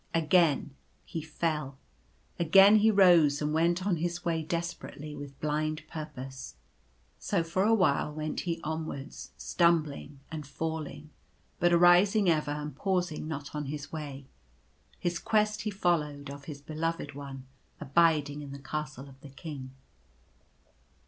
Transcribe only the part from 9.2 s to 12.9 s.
stumbling and falling; but arising ever and